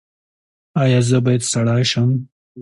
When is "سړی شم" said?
1.53-2.09